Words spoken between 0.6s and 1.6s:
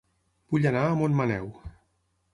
anar a Montmaneu